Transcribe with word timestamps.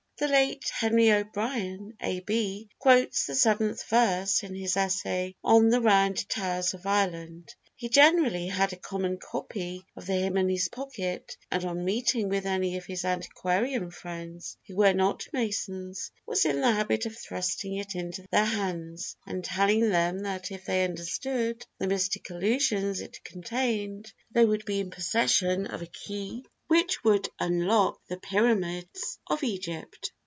The 0.17 0.27
late 0.27 0.71
Henry 0.71 1.11
O'Brien, 1.11 1.97
A.B., 1.99 2.69
quotes 2.77 3.25
the 3.25 3.33
seventh 3.33 3.83
verse 3.89 4.43
in 4.43 4.53
his 4.53 4.77
essay 4.77 5.33
On 5.43 5.69
the 5.69 5.81
Round 5.81 6.29
Towers 6.29 6.75
of 6.75 6.85
Ireland. 6.85 7.55
He 7.75 7.89
generally 7.89 8.45
had 8.45 8.71
a 8.71 8.75
common 8.75 9.17
copy 9.17 9.83
of 9.95 10.05
the 10.05 10.13
hymn 10.13 10.37
in 10.37 10.47
his 10.47 10.69
pocket, 10.69 11.35
and 11.49 11.65
on 11.65 11.83
meeting 11.85 12.29
with 12.29 12.45
any 12.45 12.77
of 12.77 12.85
his 12.85 13.03
antiquarian 13.03 13.89
friends 13.89 14.57
who 14.67 14.75
were 14.75 14.93
not 14.93 15.25
Masons, 15.33 16.11
was 16.27 16.45
in 16.45 16.61
the 16.61 16.71
habit 16.71 17.07
of 17.07 17.17
thrusting 17.17 17.75
it 17.77 17.95
into 17.95 18.23
their 18.29 18.45
hands, 18.45 19.15
and 19.25 19.43
telling 19.43 19.89
them 19.89 20.19
that 20.19 20.51
if 20.51 20.65
they 20.65 20.83
understood 20.85 21.65
the 21.79 21.87
mystic 21.87 22.29
allusions 22.29 23.01
it 23.01 23.23
contained, 23.23 24.13
they 24.29 24.45
would 24.45 24.65
be 24.65 24.81
in 24.81 24.91
possession 24.91 25.65
of 25.65 25.81
a 25.81 25.87
key 25.87 26.45
which 26.67 27.03
would 27.03 27.27
unlock 27.37 27.99
the 28.07 28.15
pyramids 28.15 29.19
of 29.27 29.43
Egypt! 29.43 30.09